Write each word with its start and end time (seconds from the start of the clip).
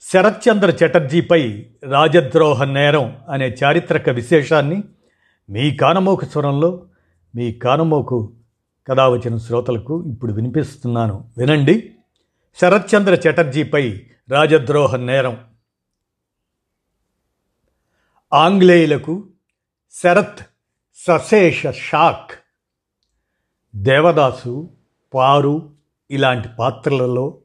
శరత్చంద్ర 0.00 0.70
చటర్జీపై 0.70 1.66
రాజద్రోహ 1.84 2.64
నేరం 2.64 3.18
అనే 3.28 3.48
చారిత్రక 3.64 4.08
విశేషాన్ని 4.08 4.84
మీ 5.50 5.76
కానమోకు 5.76 6.24
స్వరంలో 6.24 6.86
మీ 7.34 7.52
కానమోకు 7.52 8.32
కథావచన 8.88 9.18
వచ్చిన 9.18 9.38
శ్రోతలకు 9.38 10.04
ఇప్పుడు 10.06 10.32
వినిపిస్తున్నాను. 10.32 11.30
వినండి. 11.38 11.94
శరత్చంద్ర 12.60 13.14
చటర్జీపై 13.14 14.02
రాజద్రోహ 14.30 14.96
నేరం. 14.96 15.38
ఆంగ్లేయులకు 18.32 19.28
శరత్ 20.02 20.38
సశేష 20.94 21.62
షాక్. 21.70 22.30
దేవదాసు 23.76 24.70
పారు 25.14 25.70
ఇలాంటి 26.10 26.48
పాత్రలలో 26.58 27.38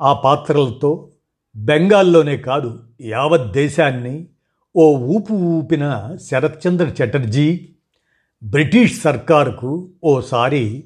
ఆ 0.00 0.12
పాత్రలతో 0.12 1.11
బెంగాల్లోనే 1.56 2.36
కాదు 2.36 2.80
యావత్ 3.00 3.52
దేశాన్ని 3.52 4.26
ఓ 4.76 4.96
ఊపు 4.96 5.32
ఊపిన 5.32 6.16
శరత్చంద్ర 6.30 6.86
చటర్జీ 6.86 7.68
బ్రిటిష్ 8.42 9.02
సర్కారుకు 9.02 9.90
ఓసారి 10.04 10.84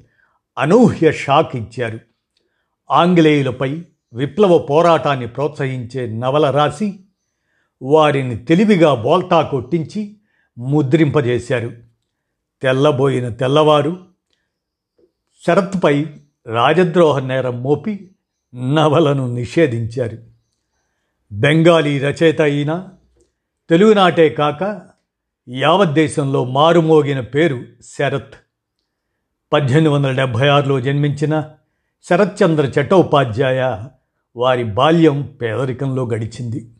అనూహ్య 0.57 1.11
షాక్ 1.11 1.55
ఇచ్చారు. 1.55 1.99
ఆంగ్లేయులపై 2.91 3.83
విప్లవ 4.13 4.57
పోరాటాన్ని 4.57 5.27
ప్రోత్సహించే 5.27 6.13
నవల 6.13 6.49
రాసి 6.49 6.99
వారిని 7.81 8.37
తెలివిగా 8.37 8.93
బోల్తా 8.93 9.41
కొట్టించి 9.41 10.17
ముద్రింపజేశారు. 10.57 11.71
తెల్లబోయిన 12.61 13.29
తెల్లవారు 13.29 13.97
శరత్పై 15.47 16.05
రాజద్రోహ 16.47 17.19
నేరం 17.19 17.63
మోపి 17.63 18.11
నవలను 18.55 19.33
నిషేధించారు. 19.33 20.36
బెంగాలీ 21.31 21.99
రచయిత 21.99 22.41
అయిన 22.41 22.87
తెలుగునాటే 23.69 24.29
కాక 24.29 24.81
యావత్ 25.49 25.93
దేశంలో 25.93 26.45
మారుమోగిన 26.45 27.19
పేరు 27.19 27.61
శరత్. 27.83 28.33
పద్దెనిమిది 29.53 29.89
వందల 29.89 30.11
డెబ్భై 30.11 30.47
ఆరులో 30.47 30.81
జన్మించిన 30.81 31.49
శరత్చంద్ర 32.09 32.65
చట్టోపాధ్యాయ 32.65 33.83
వారి 34.35 34.63
బాల్యం 34.63 35.21
పేదరికంలో 35.41 36.07
గడిచింది. 36.07 36.71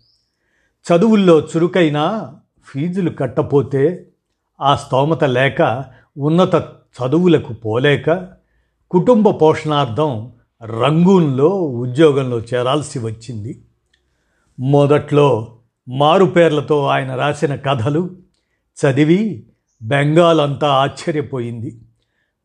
చదువుల్లో 0.85 1.39
చురుకైన 1.39 2.31
ఫీజులు 2.67 3.09
కట్టపోతే 3.09 4.07
ఆ 4.61 4.75
స్తోమత 4.75 5.23
లేక 5.23 5.85
ఉన్నత 6.17 6.55
చదువులకు 6.97 7.53
పోలేక 7.53 8.27
కుటుంబ 8.91 9.29
పోషణార్థం 9.29 10.31
రంగూన్లో 10.63 11.49
ఉద్యోగంలో 11.61 12.39
చేరాల్సి 12.39 12.99
వచ్చింది. 12.99 13.63
మొదట్లో 14.59 15.57
మారుపేర్లతో 15.89 16.85
ఆయన 16.87 17.15
రాసిన 17.15 17.55
కథలు 17.55 18.09
చదివి 18.77 19.45
బెంగాల్ 19.81 20.41
అంతా 20.41 20.69
ఆశ్చర్యపోయింది 20.69 21.81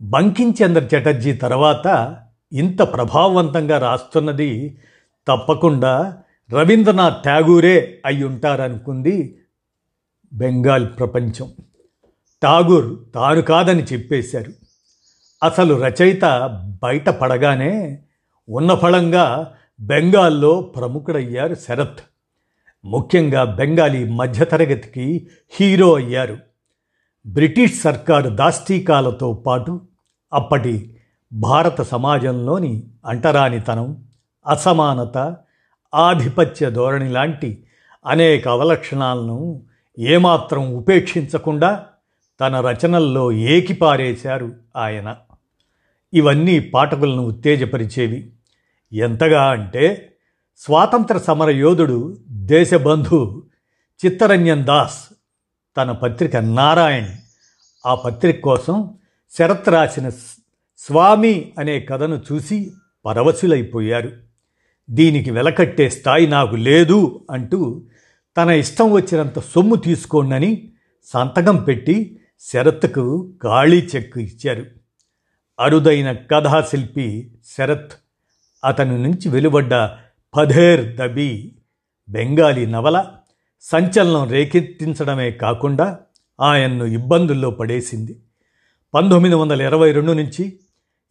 బంకించంద్ర 0.02 0.96
చటర్జీ 0.96 1.32
తర్వాత 1.32 2.16
ఇంత 2.52 2.82
ప్రభావవంతంగా 2.82 3.78
రాస్తున్నది 3.78 4.78
తప్పకుండా 5.28 6.18
రవీంద్రనాథ్ 6.50 7.24
ఠాగూరే 7.24 8.02
అయి 8.06 8.24
ఉంటారనుకుంది 8.24 9.38
బెంగాల్ 10.32 10.86
ప్రపంచం. 10.86 11.52
ఠాగూర్ 12.42 13.14
తాను 13.14 13.42
కాదని 13.42 13.82
చెప్పేశారు. 13.82 14.52
అసలు 15.42 15.74
రచయిత 15.74 16.24
బయట 16.82 17.08
పడగానే 17.08 17.98
ఉన్న 18.48 18.74
ఫలంగా 18.74 19.54
బెంగాల్లో 19.82 20.62
ప్రముఖుడయ్యారు 20.62 21.54
శరత్. 21.54 21.98
ముఖ్యంగా 22.84 23.44
బెంగాలీ 23.44 24.08
మధ్యతరగతికి 24.08 25.28
హీరో 25.50 25.94
అయ్యారు. 25.94 26.38
బ్రిటిష్ 27.26 27.80
సర్కారు 27.80 28.28
దాస్తీకాలతో 28.30 29.32
పాటు 29.32 29.80
అప్పటి 30.32 30.96
భారత 31.32 31.82
సమాజంలోని 31.82 32.82
అంటరానితనం 33.06 34.04
అసమానత 34.46 35.36
ఆధిపత్య 35.94 36.70
ధోరణి 36.70 37.08
లాంటి 37.08 37.64
అనేక 38.06 38.48
అవలక్షణాలను 38.48 39.62
ఏమాత్రం 39.98 40.74
ఉపేక్షించకుండా 40.74 41.86
తన 42.40 42.60
రచనల్లో 42.60 43.32
ఏకిపారేశారు 43.32 44.52
ఆయన. 44.76 45.16
ఇవన్నీ 46.14 46.58
పాఠకులను 46.60 47.22
ఉత్తేజపరిచేవి. 47.22 48.32
ఎంతగా 48.92 49.50
అంటే 49.50 50.12
స్వాతంత్ర 50.58 51.18
సమర 51.18 51.50
యోధుడు 51.50 52.16
దేశబంధు 52.30 53.42
చిత్తరంజన్ 54.06 54.64
దాస్ 54.64 55.14
తన 55.76 55.92
పత్రిక 55.92 56.36
నారాయణ్. 56.36 57.08
ఆ 57.86 57.94
పత్రిక 57.94 58.40
కోసం 58.40 58.94
శరత్ 59.38 59.68
రాసిన 59.68 60.08
స్వామి 60.78 61.52
అనే 61.58 61.80
కథను 61.80 62.22
చూసి 62.32 62.72
పరవశులైపోయారు. 63.06 64.12
దీనికి 64.90 65.30
వెలకట్టే 65.30 65.88
స్థాయి 65.88 66.26
నాకు 66.26 66.56
లేదు 66.56 67.26
అంటూ 67.30 67.82
తన 68.36 68.50
ఇష్టం 68.50 68.92
వచ్చినంత 68.92 69.38
సొమ్ము 69.38 69.76
తీసుకోండని 69.76 70.72
సంతకం 71.04 71.56
పెట్టి 71.56 72.20
శరత్కు 72.52 73.34
ఖాళీ 73.42 73.88
చెక్కు 73.96 74.20
ఇచ్చారు. 74.20 74.66
అరుదైన 75.60 76.12
కథాశిల్పి 76.12 77.34
శరత్ 77.58 77.92
అతని 78.64 79.02
నుంచి 79.02 79.28
వెలువడ్డ 79.28 79.74
పధేర్ 80.36 80.96
దబి 80.96 81.56
బెంగాలీ 82.08 82.66
నవల 82.66 83.04
సంచలనం 83.60 84.28
రేకెత్తించడమే 84.28 85.30
కాకుండా 85.30 85.98
ఆయన్ను 86.40 86.84
ఇబ్బందుల్లో 86.84 87.50
పడేసింది. 87.50 88.22
పంతొమ్మిది 88.94 89.34
వందల 89.34 89.62
ఇరవై 89.62 89.92
రెండు 89.92 90.12
నుంచి 90.12 90.58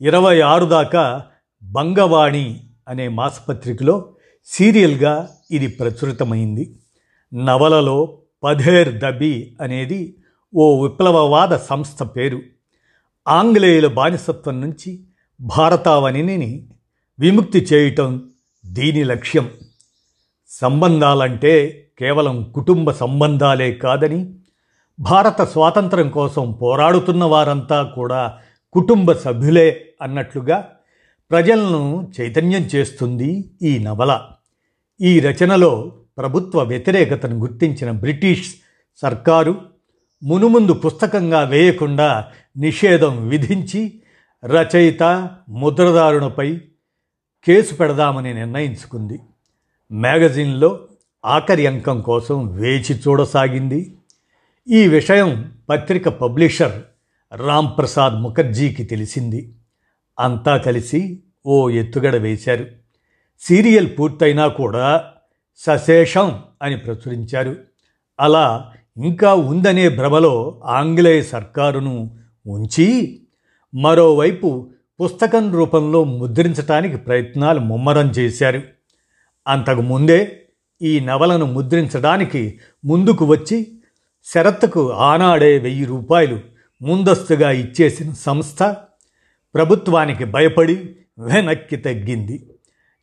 ఇరవై 0.02 0.42
ఆరు 0.42 0.66
దాకా 0.66 1.24
బంగవాణి 1.64 2.64
అనే 2.88 3.08
మాసపత్రికలో 3.08 4.14
సీరియల్గా 4.46 5.30
ఇది 5.52 5.68
ప్రచురితమైంది. 5.68 6.76
నవలలో 7.34 8.18
పధేర్ 8.44 9.00
దబి 9.00 9.58
అనేది 9.62 10.16
ఓ 10.56 10.84
విప్లవవాద 10.84 11.58
సంస్థ 11.58 12.04
పేరు. 12.04 12.42
ఆంగ్లేయుల 13.28 13.88
బానిసత్వం 13.88 14.62
నుంచి 14.62 15.00
భారతావనిని 15.42 16.70
విముక్తి 17.22 17.68
చేయటం 17.74 18.30
దీని 18.66 19.04
లక్ష్యం. 19.04 19.50
సంబంధాలంటే 20.50 21.86
కేవలం 22.00 22.52
కుటుంబ 22.56 22.92
సంబంధాలే 22.92 23.74
కాదని 23.74 24.34
భారత 25.00 25.42
స్వాతంత్రం 25.42 26.10
కోసం 26.10 26.52
పోరాడుతున్న 26.52 27.24
వారంతా 27.24 27.84
కూడా 27.84 28.38
కుటుంబ 28.74 29.12
సభ్యులే 29.12 29.86
అన్నట్లుగా 30.02 30.70
ప్రజలను 31.32 32.12
చైతన్యం 32.22 32.62
చేస్తుంది 32.62 33.52
ఈ 33.62 33.80
నవల. 33.80 34.22
ఈ 35.02 35.20
రచనలో 35.20 35.94
ప్రభుత్వ 36.18 36.64
వ్యతిరేకతను 36.64 37.36
గుర్తించిన 37.36 37.92
బ్రిటిష్ 37.92 38.50
సర్కారు 38.98 39.62
మునుముందు 40.24 40.74
పుస్తకంగా 40.74 41.42
వేయకుండా 41.42 42.26
నిషేధం 42.58 43.28
విధించి 43.28 44.02
రచయిత 44.46 45.30
ముద్రదారునిపై 45.50 46.62
కేసు 47.44 47.76
పెడదామని 47.76 48.34
నిర్ణయించుకుంది. 48.34 49.20
మ్యాగజైన్లో 49.92 50.80
ఆఖరి 51.26 51.68
అంకం 51.68 52.02
కోసం 52.02 52.48
వేచి 52.48 52.96
చూడసాగింది. 52.96 53.98
ఈ 54.70 54.88
విషయం 54.88 55.52
పత్రిక 55.70 56.10
పబ్లిషర్ 56.10 56.82
రామ్ 57.36 57.68
ప్రసాద్ 57.78 58.14
ముఖర్జీకి 58.14 58.84
తెలిసింది. 58.84 59.54
అంతా 60.20 60.58
కలిసి 60.58 61.24
ఓ 61.46 61.70
ఎత్తుగడ 61.70 62.16
వేశారు. 62.16 62.68
సీరియల్ 63.40 63.90
పూర్తయినా 64.00 64.48
కూడా 64.48 65.12
సశేషం 65.58 66.44
అని 66.62 66.78
ప్రచురించారు. 66.78 67.56
అలా 68.20 68.72
ఇంకా 69.04 69.34
ఉందనే 69.34 69.90
భ్రమలో 69.90 70.62
ఆంగ్లేయ 70.66 71.22
సర్కారును 71.22 72.18
ఉంచి 72.48 73.22
మరోవైపు 73.76 74.72
పుస్తకం 75.02 75.54
రూపంలో 75.54 76.04
ముద్రించటానికి 76.04 76.98
ప్రయత్నాలు 76.98 77.60
ముమ్మరం 77.60 78.08
చేశారు. 78.10 78.62
అంతకు 79.48 79.82
ముందే 79.82 80.42
ఈ 80.82 81.00
నవలను 81.00 81.46
ముద్రించడానికి 81.46 82.60
ముందుకు 82.86 83.26
వచ్చి 83.26 83.68
శరత్కు 84.24 84.92
ఆనాడే 84.92 85.58
వెయ్యి 85.58 85.86
రూపాయలు 85.86 86.40
ముందస్తుగా 86.82 87.52
ఇచ్చేసిన 87.52 88.14
సంస్థ 88.14 88.64
ప్రభుత్వానికి 89.54 90.26
భయపడి 90.26 90.96
వెనక్కి 91.20 91.76
తగ్గింది. 91.76 92.50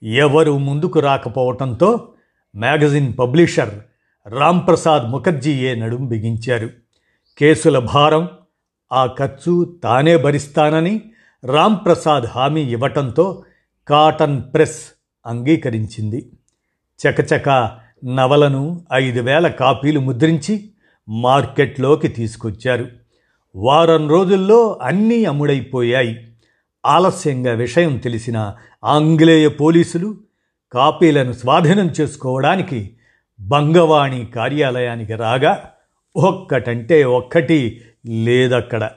ఎవరు 0.03 0.59
ముందుకు 0.59 1.01
రాకపోవటంతో 1.01 2.13
మ్యాగజిన్ 2.57 3.19
పబ్లిషర్ 3.19 3.75
రాంప్రసాద్ 4.29 5.11
ముఖర్జీయే 5.11 5.75
నడుం 5.75 6.07
బిగించారు. 6.07 6.71
కేసుల 7.39 7.79
భారం 7.79 8.29
ఆ 8.93 9.15
ఖర్చు 9.19 9.79
తానే 9.85 10.17
భరిస్తానని 10.17 11.01
రాంప్రసాద్ 11.45 12.25
హామీ 12.25 12.61
ఇవ్వటంతో 12.61 13.45
కాటన్ 13.89 14.43
ప్రెస్ 14.55 14.83
అంగీకరించింది. 15.27 16.31
చకచక 16.99 17.79
నవలను 18.05 18.85
ఐదు 18.93 19.21
వేల 19.21 19.49
కాపీలు 19.49 20.01
ముద్రించి 20.01 20.71
మార్కెట్లోకి 21.09 22.09
తీసుకొచ్చారు. 22.09 22.89
వారం 23.57 24.11
రోజుల్లో 24.11 24.79
అన్నీ 24.83 25.25
అమ్ముడైపోయాయి. 25.25 26.33
ఆలస్యంగా 26.87 27.53
విషయం 27.53 27.97
తెలిసిన 27.97 28.55
ఆంగ్లేయ 28.85 29.49
పోలీసులు 29.49 30.17
కాపీలను 30.73 31.33
స్వాధీనం 31.33 31.91
చేసుకోవడానికి 32.01 32.97
బంగవాణి 33.41 34.27
కార్యాలయానికి 34.35 35.15
రాగా 35.15 35.71
ఒక్కటంటే 36.17 37.05
ఒక్కటి 37.05 37.81
లేదక్కడ. 38.07 38.91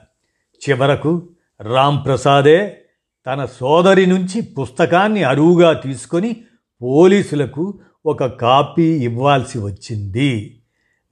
చివరకు 0.68 1.28
రాంప్రసాదే 1.62 2.78
తన 3.26 3.44
సోదరి 3.44 4.06
నుంచి 4.06 4.40
పుస్తకాన్ని 4.40 5.22
అరువుగా 5.22 5.72
తీసుకొని 5.72 6.36
పోలీసులకు 6.82 7.80
ఒక 8.06 8.24
కాపీ 8.24 8.82
ఇవ్వాల్సి 8.82 9.58
వచ్చింది. 9.58 10.60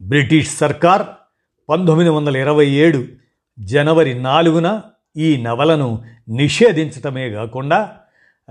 బ్రిటిష్ 0.03 0.57
సర్కార్ 0.57 1.03
పంతొమ్మిది 1.69 2.11
వందల 2.11 2.37
ఇరవై 2.37 2.67
ఏడు 2.67 3.05
జనవరి 3.59 4.23
నాలుగున 4.23 4.83
ఈ 5.17 5.43
నవలను 5.43 6.05
నిషేధించటమే 6.29 7.31
కాకుండా 7.31 7.93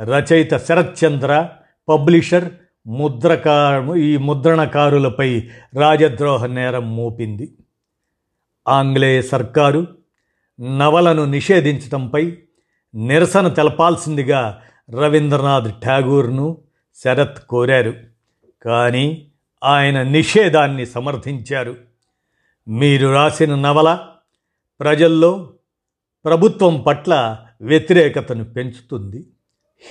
రచయిత 0.03 0.57
శరత్చంద్ర 0.57 1.49
పబ్లిషర్ 1.89 2.49
ముద్రకారు 2.87 3.95
ఈ 3.95 4.17
ముద్రణకారులపై 4.17 5.43
రాజద్రోహ 5.75 6.45
నేరం 6.45 6.95
మోపింది. 6.95 7.51
ఆంగ్లేయ 8.67 9.21
సర్కారు 9.21 9.87
నవలను 10.61 11.25
నిషేధించటంపై 11.25 12.37
నిరసన 12.95 13.47
తెలపాల్సిందిగా 13.47 14.61
రవీంద్రనాథ్ 14.91 15.73
ఠాగూర్ను 15.85 16.61
శరత్ 17.03 17.47
కోరారు. 17.47 17.93
కానీ 18.65 19.31
ఆయన 19.63 20.01
నిషేధాన్ని 20.01 20.85
సమర్థించారు. 20.85 21.75
మీరు 22.67 23.07
రాసిన 23.07 23.55
నవల 23.55 23.99
ప్రజల్లో 24.79 25.53
ప్రభుత్వం 26.25 26.81
పట్ల 26.81 27.37
వ్యతిరేకతను 27.61 28.43
పెంచుతుంది 28.43 29.25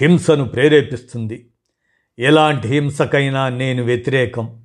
హింసను 0.01 0.45
ప్రేరేపిస్తుంది. 0.45 1.51
ఎలాంటి 2.19 2.69
హింసకైనా 2.69 3.49
నేను 3.49 3.83
వ్యతిరేకం. 3.83 4.63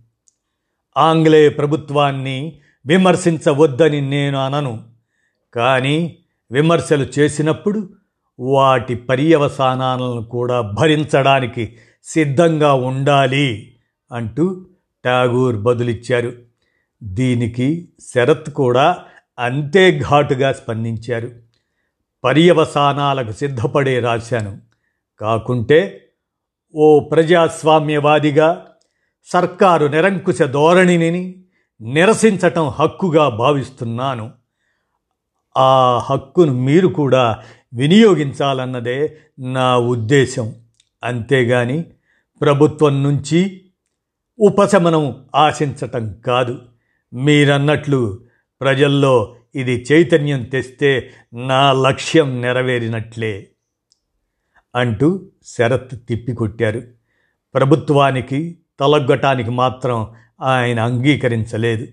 ఆంగ్లేయ 0.98 1.50
ప్రభుత్వాన్ని 1.50 2.60
విమర్శించవద్దని 2.86 4.02
నేను 4.02 4.38
అనను. 4.46 4.93
కానీ 5.56 6.18
విమర్శలు 6.52 7.08
చేసినప్పుడు 7.20 7.90
వాటి 8.40 8.96
పర్యవసానాలను 8.96 10.24
కూడా 10.24 10.62
భరించడానికి 10.62 11.78
సిద్ధంగా 12.04 12.74
ఉండాలి 12.74 13.76
అంటూ 14.12 14.66
ఠాగూర్ 15.06 15.56
బదులిచ్చారు. 15.56 16.34
దీనికి 17.04 17.90
శరత్ 18.16 18.50
కూడా 18.50 18.98
అంతే 19.40 20.00
ఘాటుగా 20.10 20.52
స్పందించారు. 20.52 21.32
పర్యవసానాలకు 22.24 23.32
సిద్ధపడే 23.32 24.00
రాశాను. 24.00 24.58
కాకుంటే 25.20 26.08
ఓ 26.76 27.00
ప్రజాస్వామ్యవాదిగా 27.00 28.68
సర్కారు 29.26 29.86
నిరంకుశ 29.86 30.42
ధోరణిని 30.42 31.44
నిరసించటం 31.82 32.70
హక్కుగా 32.70 33.30
భావిస్తున్నాను. 33.30 34.32
ఆ 35.58 35.98
హక్కును 35.98 36.54
మీరు 36.54 36.88
కూడా 36.88 37.44
వినియోగించాలన్నదే 37.74 39.18
నా 39.40 39.78
ఉద్దేశం. 39.78 40.56
అంతేగాని 41.04 41.84
ప్రభుత్వం 42.42 43.04
నుంచి 43.04 43.62
ఉపశమనం 44.40 45.26
ఆశించటం 45.36 46.22
కాదు. 46.26 46.60
మీరన్నట్లు 47.14 48.20
ప్రజల్లో 48.62 49.36
ఇది 49.56 49.86
చైతన్యం 49.92 50.44
తెస్తే 50.44 51.12
నా 51.34 51.74
లక్ష్యం 51.74 52.42
నెరవేరినట్లే 52.42 53.48
అంటూ 54.76 55.26
శరత్ 55.46 56.08
తిప్పికొట్టారు. 56.08 56.82
ప్రభుత్వానికి 57.54 58.58
తలగ్గటానికి 58.80 59.50
మాత్రం 59.50 60.08
ఆయన 60.42 60.80
అంగీకరించలేదు. 60.80 61.88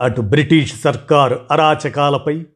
అటు 0.00 0.20
బ్రిటిష్ 0.20 0.80
సర్కారు 0.80 1.46
అరాచకాలపై 1.50 2.46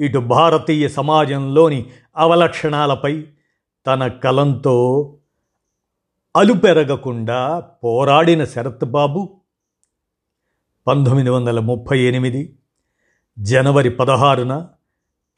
ఇటు 0.00 0.18
భారతీయ 0.18 0.88
సమాజంలోని 0.88 1.86
అవలక్షణాలపై 2.16 3.26
తన 3.86 4.06
కలంతో 4.08 4.74
అలుపెరగకుండా 6.36 7.60
పోరాడిన 7.60 8.44
శరత్ 8.44 8.84
బాబు. 8.84 9.40
పంతొమ్మిది 10.86 11.30
వందల 11.30 11.60
ముప్పై 11.60 11.98
ఎనిమిది 11.98 12.56
జనవరి 13.38 13.90
పదహారున 13.90 14.68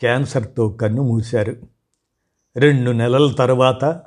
క్యాన్సర్తో 0.01 0.69
కన్ను 0.69 1.03
మూశారు. 1.03 1.57
రెండు 2.57 2.91
నెలల 2.91 3.33
తర్వాత 3.33 4.03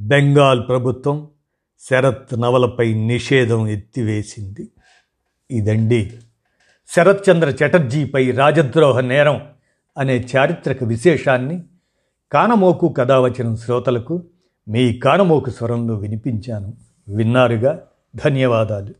బెంగాల్ 0.00 0.68
ప్రభుత్వం 0.68 1.28
శరత్ 1.90 2.40
నవలపై 2.40 2.94
నిషేధం 2.94 3.68
ఎత్తివేసింది. 3.68 4.70
ఇదండి 5.50 6.20
శరత్చంద్ర 6.96 7.48
చటర్జీపై 7.48 8.30
రాజద్రోహ 8.30 9.00
నేరం 9.00 9.40
అనే 9.98 10.26
చారిత్రక 10.36 10.84
విశేషాన్ని 10.84 11.62
కానమోకు 12.32 12.88
కథావచనం 12.88 13.56
శ్రోతలకు 13.56 14.24
మీ 14.68 14.98
కానమోకు 14.98 15.50
స్వరంలో 15.50 15.94
వినిపించాను. 15.94 16.72
విన్నారుగా? 17.08 17.80
ధన్యవాదాలు. 18.16 18.99